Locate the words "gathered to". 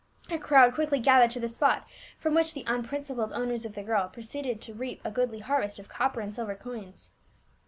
0.99-1.39